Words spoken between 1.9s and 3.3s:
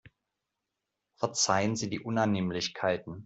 Unannehmlichkeiten.